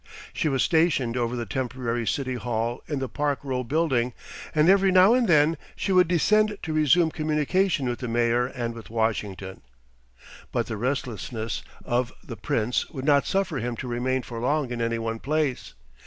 She 0.33 0.49
was 0.49 0.63
stationed 0.63 1.15
over 1.15 1.35
the 1.35 1.45
temporary 1.45 2.07
City 2.07 2.33
Hall 2.33 2.81
in 2.87 2.97
the 2.97 3.07
Park 3.07 3.37
Row 3.43 3.63
building, 3.63 4.13
and 4.55 4.67
every 4.67 4.91
now 4.91 5.13
and 5.13 5.27
then 5.27 5.57
she 5.75 5.91
would 5.91 6.07
descend 6.07 6.57
to 6.63 6.73
resume 6.73 7.11
communication 7.11 7.87
with 7.87 7.99
the 7.99 8.07
mayor 8.07 8.47
and 8.47 8.73
with 8.73 8.89
Washington. 8.89 9.61
But 10.51 10.65
the 10.65 10.77
restlessness 10.77 11.61
of 11.85 12.11
the 12.23 12.35
Prince 12.35 12.89
would 12.89 13.05
not 13.05 13.27
suffer 13.27 13.57
him 13.59 13.75
to 13.75 13.87
remain 13.87 14.23
for 14.23 14.39
long 14.39 14.71
in 14.71 14.81
any 14.81 14.97
one 14.97 15.19
place. 15.19 15.75